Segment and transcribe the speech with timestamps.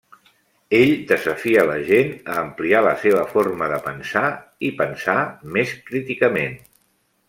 [0.77, 4.27] Ell desafia la gent a ampliar la seva forma de pensar
[4.69, 5.19] i pensar
[5.59, 6.63] més críticament.